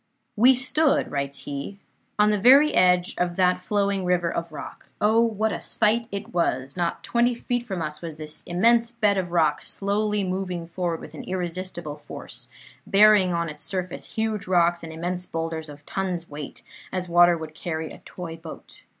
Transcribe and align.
"We 0.35 0.55
stood," 0.55 1.11
writes 1.11 1.43
he, 1.43 1.77
"on 2.17 2.31
the 2.31 2.39
very 2.39 2.73
edge 2.73 3.13
of 3.19 3.35
that 3.35 3.59
flowing 3.59 4.03
river 4.03 4.31
of 4.33 4.51
rock. 4.51 4.87
Oh, 4.99 5.21
what 5.21 5.51
a 5.51 5.61
sight 5.61 6.07
it 6.11 6.33
was! 6.33 6.75
Not 6.75 7.03
twenty 7.03 7.35
feet 7.35 7.61
from 7.61 7.83
us 7.83 8.01
was 8.01 8.15
this 8.15 8.41
immense 8.47 8.89
bed 8.89 9.15
of 9.17 9.31
rock 9.31 9.61
slowly 9.61 10.23
moving 10.23 10.67
forward 10.67 11.01
with 11.01 11.13
irresistible 11.13 11.97
force, 11.97 12.47
bearing 12.87 13.31
on 13.31 13.47
its 13.47 13.63
surface 13.63 14.07
huge 14.15 14.47
rocks 14.47 14.81
and 14.81 14.91
immense 14.91 15.27
boulders 15.27 15.69
of 15.69 15.85
tons' 15.85 16.27
weight 16.27 16.63
as 16.91 17.07
water 17.07 17.37
would 17.37 17.53
carry 17.53 17.91
a 17.91 17.99
toy 17.99 18.35
boat. 18.37 18.81